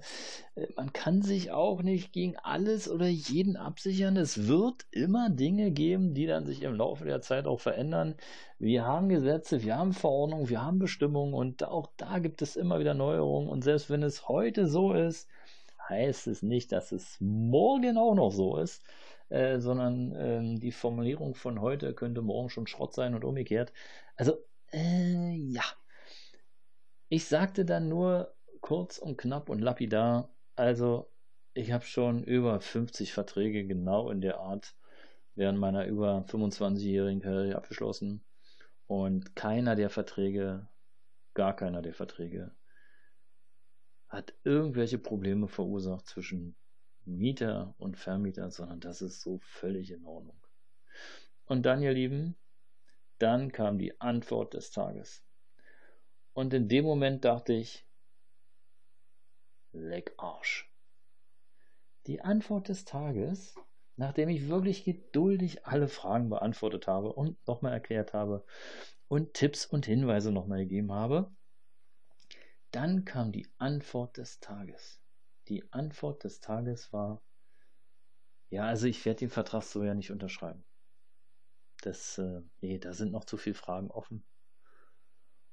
man 0.74 0.92
kann 0.92 1.22
sich 1.22 1.52
auch 1.52 1.82
nicht 1.82 2.12
gegen 2.12 2.36
alles 2.38 2.90
oder 2.90 3.06
jeden 3.06 3.56
absichern. 3.56 4.16
Es 4.16 4.48
wird 4.48 4.84
immer 4.90 5.30
Dinge 5.30 5.70
geben, 5.70 6.12
die 6.12 6.26
dann 6.26 6.44
sich 6.44 6.62
im 6.62 6.74
Laufe 6.74 7.04
der 7.04 7.20
Zeit 7.20 7.46
auch 7.46 7.60
verändern. 7.60 8.16
Wir 8.58 8.84
haben 8.84 9.08
Gesetze, 9.08 9.62
wir 9.62 9.76
haben 9.76 9.92
Verordnungen, 9.92 10.48
wir 10.48 10.60
haben 10.60 10.80
Bestimmungen 10.80 11.34
und 11.34 11.62
auch 11.62 11.86
da 11.96 12.18
gibt 12.18 12.42
es 12.42 12.56
immer 12.56 12.80
wieder 12.80 12.94
Neuerungen 12.94 13.48
und 13.48 13.62
selbst 13.62 13.90
wenn 13.90 14.02
es 14.02 14.28
heute 14.28 14.66
so 14.66 14.92
ist, 14.92 15.28
heißt 15.90 16.28
es 16.28 16.42
nicht, 16.42 16.72
dass 16.72 16.92
es 16.92 17.18
morgen 17.20 17.98
auch 17.98 18.14
noch 18.14 18.30
so 18.30 18.56
ist. 18.56 18.82
Äh, 19.30 19.60
sondern 19.60 20.12
ähm, 20.16 20.60
die 20.60 20.72
Formulierung 20.72 21.36
von 21.36 21.60
heute 21.60 21.94
könnte 21.94 22.20
morgen 22.20 22.50
schon 22.50 22.66
Schrott 22.66 22.94
sein 22.94 23.14
und 23.14 23.24
umgekehrt. 23.24 23.72
Also, 24.16 24.44
äh, 24.72 25.34
ja. 25.36 25.62
Ich 27.08 27.26
sagte 27.28 27.64
dann 27.64 27.88
nur 27.88 28.34
kurz 28.60 28.98
und 28.98 29.16
knapp 29.18 29.48
und 29.48 29.60
lapidar, 29.60 30.34
also 30.56 31.10
ich 31.54 31.72
habe 31.72 31.84
schon 31.84 32.24
über 32.24 32.60
50 32.60 33.12
Verträge 33.12 33.66
genau 33.66 34.10
in 34.10 34.20
der 34.20 34.40
Art 34.40 34.74
während 35.36 35.58
meiner 35.58 35.86
über 35.86 36.24
25-jährigen 36.28 37.20
Karriere 37.20 37.56
abgeschlossen 37.56 38.24
und 38.88 39.36
keiner 39.36 39.76
der 39.76 39.90
Verträge, 39.90 40.68
gar 41.34 41.54
keiner 41.54 41.82
der 41.82 41.94
Verträge 41.94 42.52
hat 44.10 44.34
irgendwelche 44.44 44.98
Probleme 44.98 45.48
verursacht 45.48 46.06
zwischen 46.06 46.56
Mieter 47.04 47.74
und 47.78 47.96
Vermieter, 47.96 48.50
sondern 48.50 48.80
das 48.80 49.00
ist 49.00 49.22
so 49.22 49.38
völlig 49.38 49.92
in 49.92 50.04
Ordnung. 50.04 50.36
Und 51.46 51.64
dann, 51.64 51.82
ihr 51.82 51.92
Lieben, 51.92 52.36
dann 53.18 53.52
kam 53.52 53.78
die 53.78 54.00
Antwort 54.00 54.54
des 54.54 54.70
Tages. 54.72 55.24
Und 56.32 56.52
in 56.54 56.68
dem 56.68 56.84
Moment 56.84 57.24
dachte 57.24 57.52
ich, 57.52 57.86
leck 59.72 60.14
Arsch. 60.16 60.70
Die 62.06 62.20
Antwort 62.20 62.68
des 62.68 62.84
Tages, 62.84 63.54
nachdem 63.96 64.28
ich 64.28 64.48
wirklich 64.48 64.84
geduldig 64.84 65.66
alle 65.66 65.88
Fragen 65.88 66.30
beantwortet 66.30 66.86
habe 66.86 67.12
und 67.12 67.36
nochmal 67.46 67.72
erklärt 67.72 68.12
habe 68.12 68.44
und 69.08 69.34
Tipps 69.34 69.66
und 69.66 69.86
Hinweise 69.86 70.32
nochmal 70.32 70.60
gegeben 70.60 70.92
habe, 70.92 71.30
dann 72.70 73.04
kam 73.04 73.32
die 73.32 73.48
Antwort 73.58 74.16
des 74.16 74.40
Tages 74.40 75.00
die 75.50 75.70
Antwort 75.72 76.24
des 76.24 76.40
Tages 76.40 76.92
war, 76.92 77.20
ja, 78.50 78.66
also 78.66 78.86
ich 78.86 79.04
werde 79.04 79.18
den 79.18 79.30
Vertrag 79.30 79.62
so 79.62 79.84
ja 79.84 79.94
nicht 79.94 80.10
unterschreiben. 80.10 80.64
Das, 81.82 82.18
äh, 82.18 82.40
nee, 82.60 82.78
da 82.78 82.92
sind 82.92 83.12
noch 83.12 83.24
zu 83.24 83.36
viele 83.36 83.54
Fragen 83.54 83.90
offen. 83.90 84.24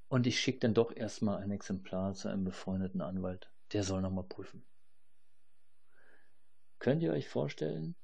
Und 0.08 0.26
ich 0.26 0.40
schicke 0.40 0.60
dann 0.60 0.74
doch 0.74 0.94
erstmal 0.94 1.42
ein 1.42 1.50
Exemplar 1.50 2.14
zu 2.14 2.28
einem 2.28 2.44
befreundeten 2.44 3.00
Anwalt. 3.00 3.52
Der 3.72 3.82
soll 3.82 4.00
nochmal 4.00 4.24
prüfen. 4.24 4.64
Könnt 6.78 7.02
ihr 7.02 7.12
euch 7.12 7.28
vorstellen, 7.28 7.96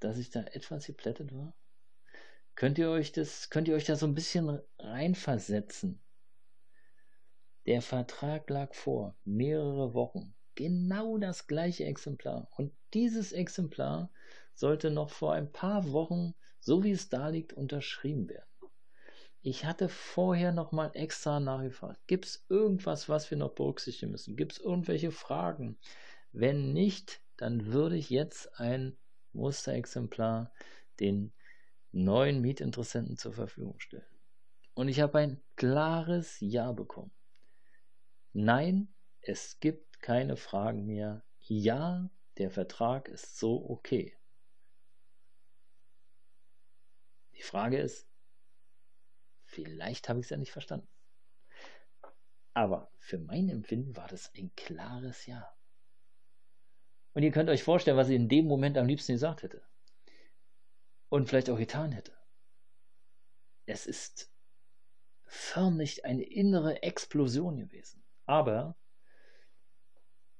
dass 0.00 0.18
ich 0.18 0.30
da 0.30 0.42
etwas 0.42 0.86
geplättet 0.86 1.34
war? 1.34 1.54
Könnt 2.54 2.78
ihr 2.78 2.90
euch 2.90 3.12
das, 3.12 3.48
könnt 3.48 3.68
ihr 3.68 3.74
euch 3.74 3.86
da 3.86 3.96
so 3.96 4.06
ein 4.06 4.14
bisschen 4.14 4.60
reinversetzen? 4.78 6.02
Der 7.66 7.82
Vertrag 7.82 8.48
lag 8.48 8.74
vor, 8.74 9.14
mehrere 9.24 9.94
Wochen 9.94 10.34
genau 10.54 11.18
das 11.18 11.46
gleiche 11.46 11.84
Exemplar. 11.84 12.48
Und 12.56 12.72
dieses 12.94 13.32
Exemplar 13.32 14.10
sollte 14.54 14.90
noch 14.90 15.10
vor 15.10 15.32
ein 15.32 15.52
paar 15.52 15.92
Wochen, 15.92 16.34
so 16.58 16.84
wie 16.84 16.90
es 16.90 17.08
da 17.08 17.28
liegt, 17.28 17.52
unterschrieben 17.52 18.28
werden. 18.28 18.44
Ich 19.42 19.64
hatte 19.64 19.88
vorher 19.88 20.52
nochmal 20.52 20.90
extra 20.94 21.40
nachgefragt. 21.40 21.98
Gibt 22.06 22.26
es 22.26 22.44
irgendwas, 22.50 23.08
was 23.08 23.30
wir 23.30 23.38
noch 23.38 23.54
berücksichtigen 23.54 24.12
müssen? 24.12 24.36
Gibt 24.36 24.52
es 24.52 24.58
irgendwelche 24.58 25.12
Fragen? 25.12 25.78
Wenn 26.32 26.74
nicht, 26.74 27.22
dann 27.38 27.72
würde 27.72 27.96
ich 27.96 28.10
jetzt 28.10 28.58
ein 28.60 28.98
Musterexemplar 29.32 30.52
den 31.00 31.32
neuen 31.92 32.42
Mietinteressenten 32.42 33.16
zur 33.16 33.32
Verfügung 33.32 33.80
stellen. 33.80 34.04
Und 34.74 34.88
ich 34.88 35.00
habe 35.00 35.18
ein 35.18 35.42
klares 35.56 36.36
Ja 36.40 36.72
bekommen. 36.72 37.12
Nein, 38.32 38.88
es 39.20 39.58
gibt 39.60 40.00
keine 40.00 40.36
Fragen 40.36 40.86
mehr. 40.86 41.22
Ja, 41.40 42.10
der 42.38 42.50
Vertrag 42.50 43.08
ist 43.08 43.38
so 43.38 43.68
okay. 43.68 44.16
Die 47.34 47.42
Frage 47.42 47.78
ist, 47.78 48.06
vielleicht 49.44 50.08
habe 50.08 50.20
ich 50.20 50.26
es 50.26 50.30
ja 50.30 50.36
nicht 50.36 50.52
verstanden. 50.52 50.88
Aber 52.54 52.90
für 52.98 53.18
mein 53.18 53.48
Empfinden 53.48 53.96
war 53.96 54.08
das 54.08 54.32
ein 54.34 54.54
klares 54.56 55.26
Ja. 55.26 55.52
Und 57.12 57.22
ihr 57.22 57.32
könnt 57.32 57.50
euch 57.50 57.64
vorstellen, 57.64 57.96
was 57.96 58.08
ich 58.08 58.16
in 58.16 58.28
dem 58.28 58.46
Moment 58.46 58.78
am 58.78 58.86
liebsten 58.86 59.12
gesagt 59.12 59.42
hätte. 59.42 59.62
Und 61.08 61.28
vielleicht 61.28 61.50
auch 61.50 61.58
getan 61.58 61.92
hätte. 61.92 62.16
Es 63.66 63.86
ist 63.86 64.30
förmlich 65.24 66.04
eine 66.04 66.22
innere 66.22 66.82
Explosion 66.82 67.56
gewesen. 67.56 67.99
Aber 68.30 68.76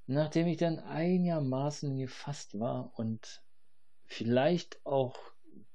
nachdem 0.06 0.46
ich 0.46 0.58
dann 0.58 0.78
einigermaßen 0.78 1.98
gefasst 1.98 2.60
war 2.60 2.96
und 2.96 3.42
vielleicht 4.06 4.78
auch 4.86 5.18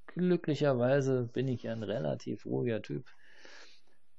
glücklicherweise 0.07 1.29
bin 1.33 1.49
ich 1.49 1.67
ein 1.67 1.83
relativ 1.83 2.45
ruhiger 2.45 2.81
Typ 2.81 3.05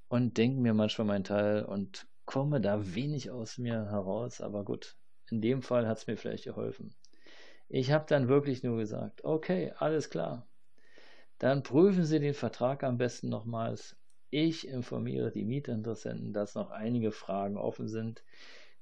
und 0.08 0.36
denke 0.36 0.60
mir 0.60 0.74
manchmal 0.74 1.06
meinen 1.06 1.24
Teil 1.24 1.64
und 1.64 2.06
komme 2.26 2.60
da 2.60 2.94
wenig 2.94 3.30
aus 3.30 3.56
mir 3.56 3.86
heraus, 3.90 4.42
aber 4.42 4.62
gut, 4.62 4.98
in 5.30 5.40
dem 5.40 5.62
Fall 5.62 5.88
hat 5.88 5.96
es 5.96 6.06
mir 6.06 6.18
vielleicht 6.18 6.44
geholfen. 6.44 6.94
Ich 7.68 7.92
habe 7.92 8.04
dann 8.06 8.28
wirklich 8.28 8.62
nur 8.62 8.76
gesagt, 8.76 9.24
okay, 9.24 9.72
alles 9.78 10.10
klar. 10.10 10.46
dann 11.38 11.62
prüfen 11.62 12.04
Sie 12.04 12.20
den 12.20 12.34
Vertrag 12.34 12.84
am 12.84 12.98
besten 12.98 13.30
nochmals. 13.30 13.96
Ich 14.30 14.66
informiere 14.66 15.30
die 15.30 15.44
Mietinteressenten, 15.44 16.32
dass 16.32 16.54
noch 16.54 16.70
einige 16.70 17.12
Fragen 17.12 17.56
offen 17.56 17.88
sind, 17.88 18.24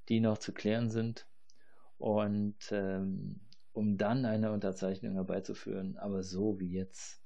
die 0.09 0.21
noch 0.21 0.39
zu 0.39 0.53
klären 0.53 0.91
sind. 0.91 1.27
Und 1.99 2.57
ähm, 2.71 3.41
um 3.73 3.99
dann 3.99 4.25
eine 4.25 4.53
Unterzeichnung 4.53 5.15
herbeizuführen, 5.15 5.97
aber 5.99 6.23
so 6.23 6.59
wie 6.61 6.73
jetzt, 6.73 7.21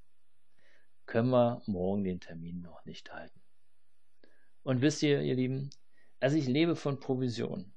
können 1.07 1.31
wir 1.31 1.63
morgen 1.67 2.05
den 2.05 2.21
Termin 2.21 2.61
noch 2.61 2.85
nicht 2.85 3.13
halten. 3.13 3.41
Und 4.63 4.83
wisst 4.83 5.03
ihr, 5.03 5.23
ihr 5.23 5.35
Lieben, 5.35 5.71
also 6.21 6.37
ich 6.37 6.47
lebe 6.47 6.77
von 6.77 7.01
Provision. 7.01 7.73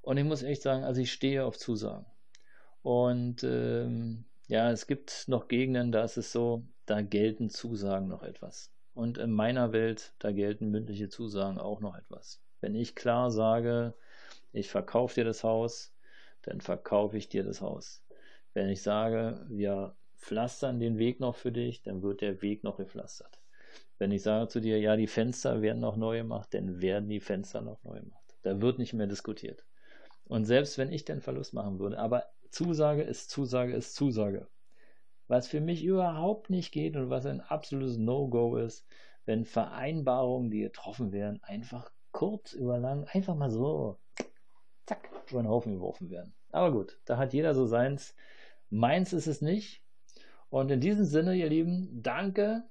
Und 0.00 0.16
ich 0.16 0.24
muss 0.24 0.42
echt 0.42 0.62
sagen, 0.62 0.84
also 0.84 1.00
ich 1.00 1.12
stehe 1.12 1.44
auf 1.44 1.58
Zusagen. 1.58 2.06
Und 2.82 3.42
ähm, 3.44 4.24
ja, 4.46 4.70
es 4.70 4.86
gibt 4.86 5.24
noch 5.28 5.48
Gegenden, 5.48 5.92
da 5.92 6.04
ist 6.04 6.16
es 6.16 6.32
so, 6.32 6.66
da 6.86 7.00
gelten 7.00 7.48
Zusagen 7.48 8.08
noch 8.08 8.22
etwas. 8.22 8.73
Und 8.94 9.18
in 9.18 9.32
meiner 9.32 9.72
Welt, 9.72 10.14
da 10.20 10.30
gelten 10.32 10.70
mündliche 10.70 11.08
Zusagen 11.08 11.58
auch 11.58 11.80
noch 11.80 11.96
etwas. 11.96 12.40
Wenn 12.60 12.74
ich 12.74 12.94
klar 12.94 13.30
sage, 13.30 13.94
ich 14.52 14.70
verkaufe 14.70 15.16
dir 15.16 15.24
das 15.24 15.42
Haus, 15.42 15.92
dann 16.42 16.60
verkaufe 16.60 17.16
ich 17.16 17.28
dir 17.28 17.42
das 17.42 17.60
Haus. 17.60 18.04
Wenn 18.52 18.68
ich 18.68 18.82
sage, 18.82 19.44
wir 19.48 19.96
pflastern 20.16 20.78
den 20.78 20.96
Weg 20.98 21.20
noch 21.20 21.34
für 21.34 21.52
dich, 21.52 21.82
dann 21.82 22.02
wird 22.02 22.20
der 22.20 22.40
Weg 22.40 22.62
noch 22.62 22.76
gepflastert. 22.76 23.40
Wenn 23.98 24.12
ich 24.12 24.22
sage 24.22 24.48
zu 24.48 24.60
dir, 24.60 24.78
ja, 24.78 24.96
die 24.96 25.06
Fenster 25.06 25.60
werden 25.60 25.80
noch 25.80 25.96
neu 25.96 26.18
gemacht, 26.18 26.54
dann 26.54 26.80
werden 26.80 27.08
die 27.08 27.20
Fenster 27.20 27.60
noch 27.60 27.82
neu 27.84 28.00
gemacht. 28.00 28.36
Da 28.42 28.60
wird 28.60 28.78
nicht 28.78 28.92
mehr 28.92 29.06
diskutiert. 29.06 29.64
Und 30.26 30.44
selbst 30.44 30.78
wenn 30.78 30.92
ich 30.92 31.04
den 31.04 31.20
Verlust 31.20 31.52
machen 31.52 31.78
würde, 31.78 31.98
aber 31.98 32.24
Zusage 32.50 33.02
ist 33.02 33.30
Zusage 33.30 33.74
ist 33.74 33.94
Zusage. 33.94 34.46
Was 35.26 35.48
für 35.48 35.60
mich 35.60 35.84
überhaupt 35.84 36.50
nicht 36.50 36.72
geht 36.72 36.96
und 36.96 37.10
was 37.10 37.26
ein 37.26 37.40
absolutes 37.40 37.96
No-Go 37.96 38.56
ist, 38.56 38.86
wenn 39.24 39.44
Vereinbarungen, 39.44 40.50
die 40.50 40.60
getroffen 40.60 41.12
werden, 41.12 41.42
einfach 41.42 41.90
kurz 42.12 42.52
über 42.52 42.78
lang, 42.78 43.04
einfach 43.12 43.34
mal 43.34 43.50
so, 43.50 43.98
zack, 44.86 45.08
über 45.30 45.42
den 45.42 45.48
Haufen 45.48 45.74
geworfen 45.74 46.10
werden. 46.10 46.34
Aber 46.50 46.72
gut, 46.72 47.00
da 47.04 47.16
hat 47.16 47.32
jeder 47.32 47.54
so 47.54 47.66
seins. 47.66 48.14
Meins 48.70 49.12
ist 49.12 49.26
es 49.26 49.40
nicht. 49.40 49.82
Und 50.50 50.70
in 50.70 50.80
diesem 50.80 51.04
Sinne, 51.04 51.34
ihr 51.34 51.48
Lieben, 51.48 52.02
danke. 52.02 52.64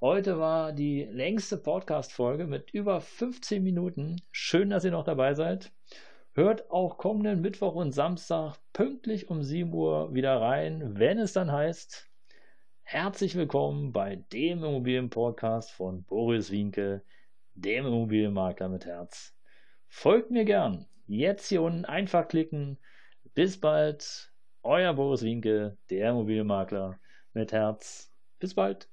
Heute 0.00 0.38
war 0.38 0.72
die 0.72 1.04
längste 1.04 1.56
Podcast-Folge 1.56 2.46
mit 2.46 2.72
über 2.72 3.00
15 3.00 3.62
Minuten. 3.62 4.20
Schön, 4.32 4.70
dass 4.70 4.84
ihr 4.84 4.90
noch 4.90 5.04
dabei 5.04 5.34
seid. 5.34 5.72
Hört 6.34 6.70
auch 6.70 6.96
kommenden 6.96 7.42
Mittwoch 7.42 7.74
und 7.74 7.92
Samstag 7.92 8.56
pünktlich 8.72 9.28
um 9.28 9.42
7 9.42 9.70
Uhr 9.70 10.14
wieder 10.14 10.40
rein, 10.40 10.98
wenn 10.98 11.18
es 11.18 11.34
dann 11.34 11.52
heißt, 11.52 12.08
herzlich 12.84 13.34
willkommen 13.34 13.92
bei 13.92 14.16
dem 14.32 14.64
Immobilienpodcast 14.64 15.70
von 15.72 16.04
Boris 16.04 16.50
Winke, 16.50 17.02
dem 17.52 17.84
Immobilienmakler 17.84 18.70
mit 18.70 18.86
Herz. 18.86 19.36
Folgt 19.88 20.30
mir 20.30 20.46
gern. 20.46 20.86
Jetzt 21.06 21.48
hier 21.48 21.60
unten 21.60 21.84
einfach 21.84 22.28
klicken. 22.28 22.78
Bis 23.34 23.60
bald. 23.60 24.32
Euer 24.62 24.94
Boris 24.94 25.22
Winke, 25.22 25.76
der 25.90 26.12
Immobilienmakler 26.12 26.98
mit 27.34 27.52
Herz. 27.52 28.10
Bis 28.38 28.54
bald. 28.54 28.88